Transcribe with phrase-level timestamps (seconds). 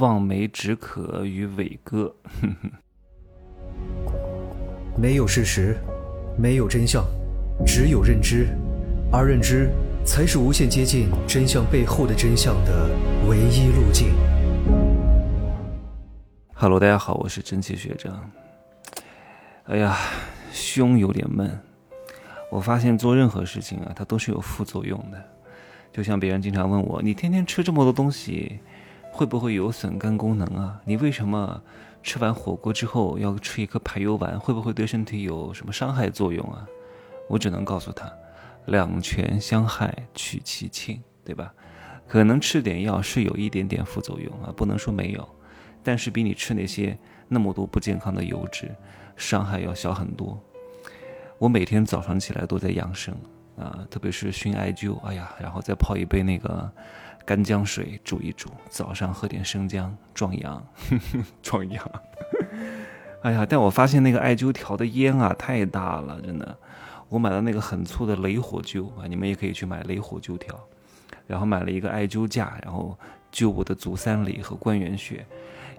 [0.00, 2.14] 望梅止渴与伟哥。
[4.96, 5.76] 没有事实，
[6.38, 7.04] 没有真相，
[7.66, 8.48] 只有认知，
[9.12, 9.70] 而认知
[10.04, 12.88] 才是无限接近真相背后的真相的
[13.28, 14.14] 唯一路径。
[16.54, 18.30] Hello，大家好，我是蒸汽学长。
[19.64, 19.98] 哎呀，
[20.50, 21.60] 胸有点闷。
[22.50, 25.22] 我发现做任何事情啊，它都是有副作用的。
[25.92, 28.60] 就像别人经常问我，你天天吃这么多东西，
[29.10, 30.80] 会不会有损肝功能啊？
[30.84, 31.62] 你为什么
[32.02, 34.38] 吃完火锅之后要吃一颗排油丸？
[34.38, 36.66] 会不会对身体有什么伤害作用啊？
[37.28, 38.10] 我只能告诉他，
[38.66, 41.52] 两全相害取其轻，对吧？
[42.08, 45.28] 可能吃点药是有一点点副作用啊，不能说没有。
[45.82, 48.74] 但是比你吃那些那么多不健康的油脂，
[49.16, 50.42] 伤害要小很多。
[51.38, 53.14] 我每天早上起来都在养生
[53.60, 56.70] 啊，特别是熏艾灸，哎呀，然后再泡一杯那个
[57.24, 60.66] 干姜水煮一煮，早上喝点生姜壮阳，
[61.42, 61.88] 壮阳。
[63.22, 66.56] 哎呀，但我发现那个艾灸调的烟啊太大了，真的。
[67.08, 70.58] 我买了那个很粗的雷火灸啊，你们也可以去买雷火灸条。
[71.26, 72.98] 然后买了一个艾灸架，然后
[73.32, 75.24] 灸我的足三里和关元穴。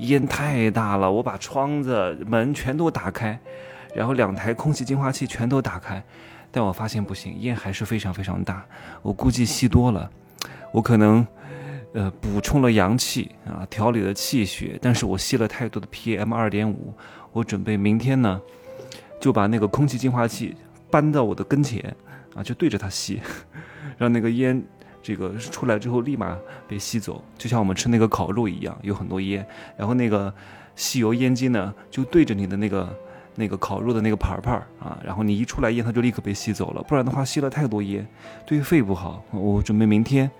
[0.00, 3.38] 烟太大了，我把窗子、门全都打开，
[3.94, 6.04] 然后两台空气净化器全都打开，
[6.50, 8.64] 但我发现不行，烟还是非常非常大。
[9.02, 10.10] 我估计吸多了，
[10.72, 11.26] 我可能
[11.92, 16.94] 呃补充了阳气啊，调理了气血，但是我吸了太多的 PM 二点五。
[17.32, 18.40] 我准备明天呢，
[19.20, 20.56] 就把那个空气净化器
[20.90, 21.94] 搬到我的跟前
[22.34, 23.20] 啊，就对着它吸，
[23.98, 24.62] 让那个烟。
[25.00, 30.30] 这个出来之后立马被吸走，就像我们吃那个烤肉一样，有很多烟，然后那个
[30.74, 32.94] 吸油烟机呢就对着你的那个
[33.38, 38.06] 那个烤肉的那个盘盘啊，然后你一出来烟，它就立刻被吸走了，不然的话吸了太多烟
[38.44, 39.22] 对肺不好。
[39.30, 40.30] 我准备明天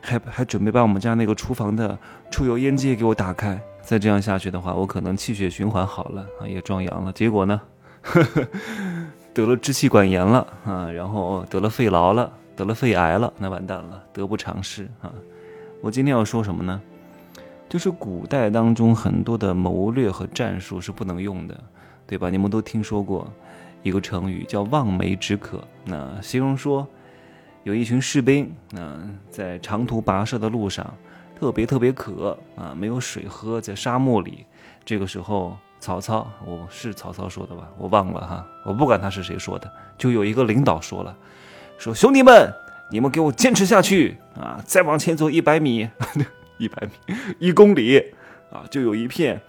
[0.00, 1.98] 还还准备把我们家那个厨房的
[2.30, 7.60] 抽油烟机给我打开，再这样下去的话，我可能气血循环好了啊，也壮阳了，结果呢
[8.02, 8.46] 呵呵
[9.34, 12.30] 得了支气管炎了啊，然后得了肺痨了。
[12.54, 15.10] 得了肺癌了，那完蛋了，得不偿失啊！
[15.80, 16.78] 我今天要说什么呢？
[17.66, 21.58] 就是古代当中很多的谋略和战术是不能用的，
[22.06, 22.30] 对吧？
[22.30, 23.30] 你们都听说过
[23.82, 26.86] 一个成语叫“望梅止渴”，那形容说
[27.64, 28.98] 有一群士兵，那
[29.30, 30.94] 在长途跋涉的路上
[31.38, 34.44] 特别特别渴啊，没有水喝，在沙漠里。
[34.84, 37.68] 这个时候，曹操，我是曹操说的吧？
[37.78, 41.16] 我忘了哈，我不管他是谁说的，就有一个领导说了。
[41.78, 42.52] 说兄弟们，
[42.90, 44.62] 你们给我坚持下去啊！
[44.64, 45.88] 再往前走一百米，
[46.58, 47.98] 一百米，一公里
[48.52, 49.40] 啊，就有一片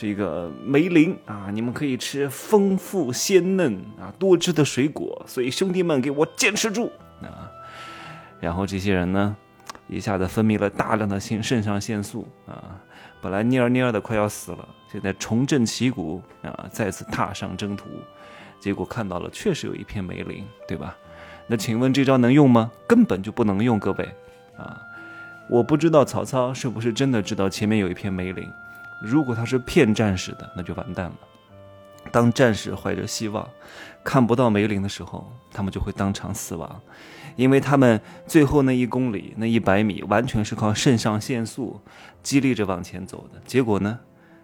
[0.00, 5.22] 这个梅林啊，你们可以吃丰富鲜嫩啊多汁的水果。
[5.26, 6.90] 所以兄弟们，给我坚持住
[7.20, 7.52] 啊！
[8.40, 9.36] 然后这些人呢，
[9.88, 12.80] 一下子分泌了大量的肾肾上腺素啊，
[13.20, 17.84] 本来蔫蔫的快要死了，现在重振旗鼓啊，再次踏上征途。
[18.58, 20.96] 结果看到了，确实有一片梅林，对吧？
[21.46, 22.70] 那请问这招能用吗？
[22.88, 24.08] 根本就不能用，各位，
[24.56, 24.80] 啊，
[25.50, 28.50] 我不知道曹操是不是真的知道前面有一片梅林。
[29.00, 31.16] 如果他是骗战士的，那就完蛋了。
[32.12, 33.46] 当战士怀着希望
[34.02, 36.80] 看不到梅林的时候，他们就会当场死亡，
[37.36, 41.80] 因为他们最后那一公里、那一百米完全是靠肾上腺素
[42.22, 43.40] 激励着往前走的。
[43.44, 43.98] 结果呢，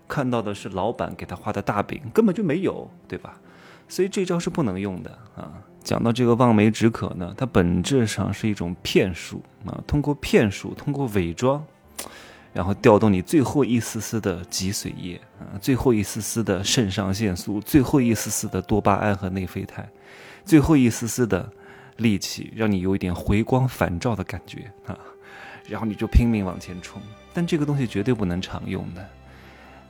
[0.06, 3.40] 看到的是老板给他画的大饼，根本就没有，对吧？
[3.88, 5.50] 所以这招是不能用的啊。
[5.82, 11.64] 讲到这个望梅止渴呢，它本质上是一种骗术啊，通过骗术，通过伪装，
[12.56, 19.86] 然后调动你最后一丝丝的脊髓液啊，最后一丝丝的肾上腺素，最后一丝丝的多巴胺和内啡肽，
[20.42, 21.46] 最后一丝丝的
[21.98, 24.98] 力气，让你有一点回光返照的感觉啊，
[25.68, 26.98] 然后你就拼命往前冲。
[27.34, 29.06] 但这个东西绝对不能常用的，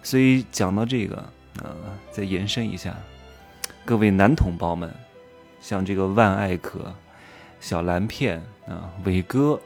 [0.03, 1.25] 所以讲到这个，
[1.63, 1.73] 呃，
[2.11, 2.97] 再延伸一下，
[3.85, 4.93] 各位男同胞们。
[5.61, 6.95] 像这个万艾可、
[7.61, 9.59] 小蓝片啊、伟哥，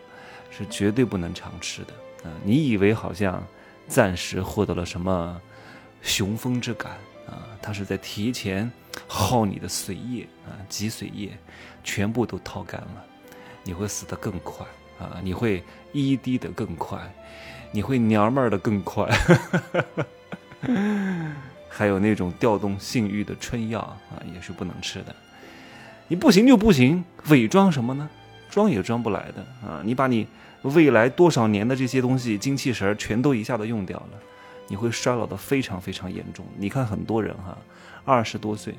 [0.50, 1.92] 是绝对不能常吃的
[2.24, 2.30] 啊！
[2.44, 3.42] 你以为好像
[3.86, 5.40] 暂时获得了什么
[6.02, 6.92] 雄风之感
[7.26, 7.46] 啊？
[7.62, 8.70] 他是在提前
[9.06, 11.30] 耗你的髓液啊，脊髓液
[11.82, 13.04] 全部都掏干了，
[13.64, 14.66] 你会死得更快
[14.98, 15.20] 啊！
[15.22, 15.62] 你会
[15.92, 16.98] 一滴的更快，
[17.72, 19.08] 你会娘们儿的更快，
[21.68, 25.14] 还有那种调动性欲的春药啊，也是不能吃的。
[26.08, 28.10] 你不行就不行，伪装什么呢？
[28.50, 29.80] 装也装不来的啊！
[29.84, 30.26] 你把你
[30.62, 34.18] 未来多少年的这些东西精气神全都一下子用掉了，
[34.68, 36.44] 你会衰老的非常非常严重。
[36.58, 37.56] 你看很多人哈，
[38.04, 38.74] 二十多岁，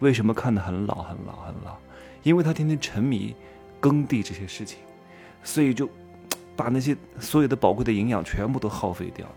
[0.00, 1.76] 为什么看得很老很老很老？
[2.22, 3.34] 因为他天天沉迷
[3.78, 4.78] 耕地这些事情，
[5.44, 5.88] 所以就
[6.56, 9.34] 把那些所有的宝贵的营养全部都耗费掉了。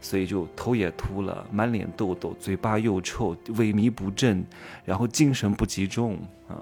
[0.00, 4.44] 所以就头也秃了，满脸痘痘，嘴巴又臭，萎靡不振，
[4.84, 6.60] 然后精神不集中啊。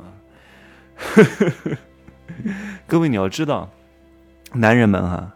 [0.95, 1.77] 呵呵呵
[2.87, 3.71] 各位你要知道，
[4.55, 5.35] 男人们哈，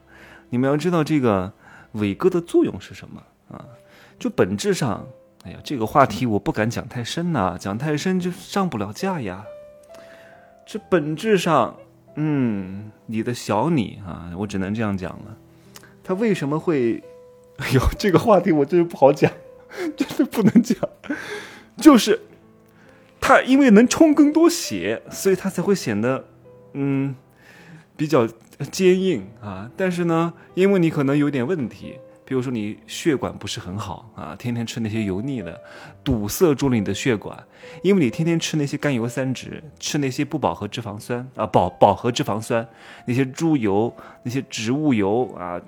[0.51, 1.53] 你们要知道这个
[1.93, 3.65] 伟哥的作用是什么啊？
[4.19, 5.07] 就本质上，
[5.45, 9.45] 哎呀，这个话题我不敢讲太深呐，讲太深就上不了架呀。
[10.67, 11.77] 这本质上，
[12.15, 15.37] 嗯，你的小你啊，我只能这样讲了。
[16.03, 17.03] 他为什么会？
[17.59, 19.33] 哎呦，这个话题我真是不好讲，
[19.97, 20.77] 真的不能讲。
[21.79, 22.21] 就是
[23.21, 26.25] 他因为能充更多血，所以他才会显得
[26.77, 27.17] 嗯
[27.97, 28.27] 比较
[28.71, 29.71] 坚硬啊。
[29.77, 31.99] 但是呢，因为你可能有点问题。
[32.29, 35.61] 比如说你血管不是很好啊，天天吃那些油腻的，
[36.03, 37.39] 堵塞住了你的血管。
[37.85, 42.69] 因为你天天吃那些甘油三酯，吃那些不饱和脂肪酸啊，饱饱和脂肪酸，
[43.07, 43.95] 那些猪油、
[44.25, 45.63] 那些植物油啊，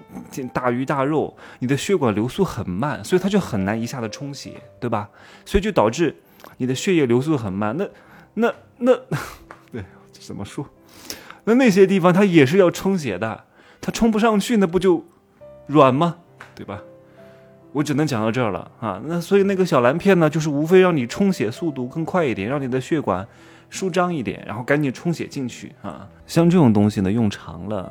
[0.52, 5.08] 大鱼大肉，你的血管流速很慢，所以它就很难一下子充血，对吧？
[5.44, 6.16] 所以就导致
[6.56, 7.76] 你的血液流速很慢。
[7.76, 7.88] 那
[8.34, 8.96] 那那，
[9.70, 10.68] 对，怎么说？
[11.48, 13.44] 那那些地方它也是要充血的，
[13.80, 15.02] 它充不上去，那不就
[15.66, 16.16] 软吗？
[16.54, 16.82] 对吧？
[17.72, 19.00] 我只能讲到这儿了啊。
[19.06, 23.26] 那所以那个小蓝片呢，就是无非让你充血速度更快一点，让你的血管
[23.70, 26.06] 舒张一点，然后赶紧充血进去啊。
[26.26, 27.90] 像这种东西呢，用长了，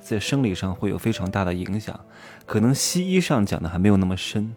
[0.00, 1.98] 在生理上会有非常大的影响。
[2.44, 4.54] 可能西医上讲的还没有那么深，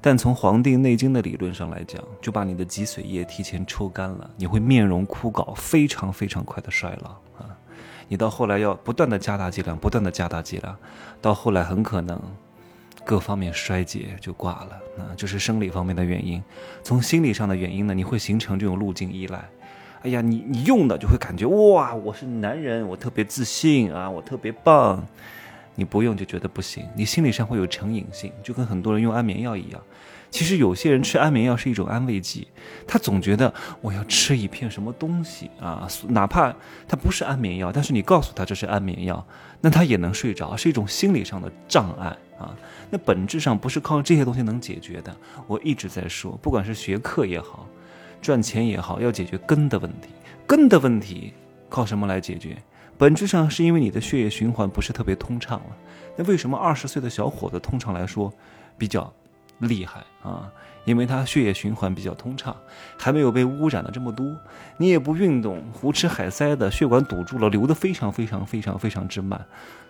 [0.00, 7.16] 但从《黄帝内经》的理论上来讲，就把你的脊髓液提前抽干了，你会面容枯槁，非常非常快的衰老。
[8.08, 10.76] 你到后来要不断的加大剂量，不断的加大剂量，
[11.20, 12.20] 到后来很可能。
[13.04, 16.40] 各方面衰竭就挂了，啊，这是生理方面的原因。
[16.84, 19.44] 从心理上的原因呢，你会形成这种路径依赖。
[20.02, 25.04] 哎呀，你你用的就会感觉哇，我是男人，我特别自信啊，我特别棒。
[25.74, 29.82] 你不用就觉得不行，你心理上会有成瘾性，就跟很多人用安眠药一样。
[30.32, 32.48] 其实有些人吃安眠药是一种安慰剂，
[32.86, 33.52] 他总觉得
[33.82, 36.52] 我要吃一片什么东西啊，哪怕
[36.88, 39.24] 它不是安眠药，但是你告诉他这是安眠药，
[39.60, 42.56] 那他也能睡着，是一种心理上的障碍啊。
[42.88, 45.14] 那本质上不是靠这些东西能解决的。
[45.46, 47.68] 我一直在说，不管是学课也好，
[48.22, 50.08] 赚钱也好，要解决根的问题。
[50.46, 51.34] 根的问题
[51.68, 52.56] 靠什么来解决？
[52.96, 55.76] 本质上是因为你的血液循环不是特别通畅了。
[56.16, 58.32] 那为什么二十岁的小伙子通常来说
[58.78, 59.12] 比较？
[59.62, 60.50] 厉害啊！
[60.84, 62.56] 因为他血液循环比较通畅，
[62.98, 64.26] 还没有被污染的这么多。
[64.78, 69.40] 你也不运动，胡吃海塞的，血管堵住了，流得非常非常非常非常之慢，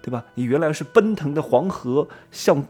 [0.03, 0.23] 对吧？
[0.35, 2.63] 你原来是奔腾的黄河向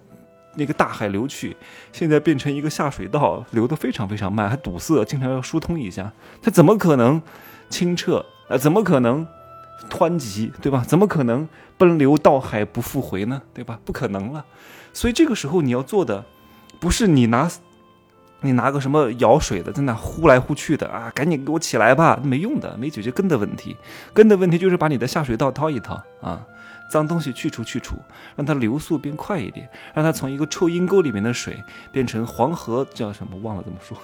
[0.54, 1.56] 那个大海流去，
[1.93, 6.12] 现在变成一个下水道，流得非常非常慢，还堵塞，经常要疏通一下。
[6.40, 7.20] 它怎么可能
[7.69, 8.56] 清澈啊？
[8.56, 9.26] 怎么可能
[9.90, 10.84] 湍急，对吧？
[10.87, 13.43] 怎么可能奔流到海不复回呢？
[13.52, 13.81] 对吧？
[13.84, 14.44] 不可能了。
[14.93, 16.25] 所以这个时候你要做的。
[16.82, 17.49] 不是你拿，
[18.40, 21.08] 你拿个什么舀水的在那呼来呼去的啊！
[21.14, 23.76] 赶紧给我起来吧，没用的，没解决根的问题。
[24.12, 26.44] 根的问题就是把你的下水道掏一掏啊，
[26.90, 27.94] 脏东西去除去除，
[28.34, 31.62] 让它流速变快一点，让它从一个臭阴沟里面的水
[31.93, 33.96] 变成黄河叫什么忘了怎么说。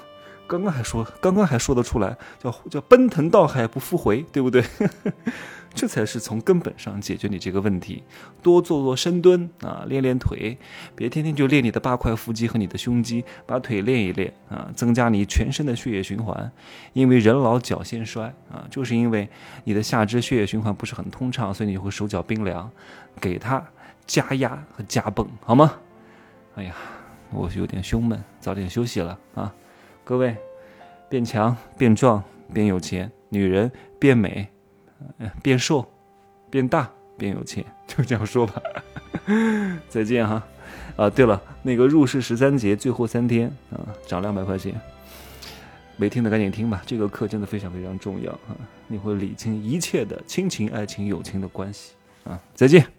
[0.49, 4.65] 刚刚还说，刚刚还说得出来，叫叫奔腾到海不复回，对不对？
[5.75, 8.03] 这才是从根本上解决你这个问题。
[8.43, 10.57] 多做做深蹲啊，练练腿，
[10.97, 16.51] 别天天就练你的八块腹肌和你的胸肌，把腿练一练啊，增加你全身的血液循环。
[16.95, 19.29] 因为人老脚先衰啊，就是因为
[19.65, 22.69] 你的下肢血液循环不是很通畅，所以你会手脚冰凉。
[23.21, 23.63] 给它
[24.07, 25.75] 加压和加泵，好吗？
[26.55, 26.75] 哎呀，
[27.31, 29.53] 我有点胸闷，早点休息了啊。
[30.09, 30.35] 各位，
[31.11, 32.25] 变强、变壮、
[32.55, 34.49] 变有钱，女人变美、
[35.43, 35.87] 变瘦、
[36.49, 38.55] 变大、变有钱， 就这样说吧。
[39.87, 40.43] 再见哈！
[40.97, 44.81] 啊，对了，那个入世十三节最后三天啊，涨两百块钱，
[45.99, 46.83] 没听的赶紧听吧。
[46.87, 51.93] 这个课真的非常非常重要啊，你会理清一切的亲情、爱情、友情的关系
[52.25, 52.41] 啊。
[52.55, 52.98] 再见。